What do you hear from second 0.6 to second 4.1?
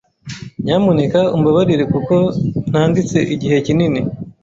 Nyamuneka umbabarire kuko ntanditse igihe kinini.